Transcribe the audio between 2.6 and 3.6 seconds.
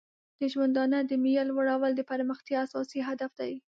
اساسي هدف دی.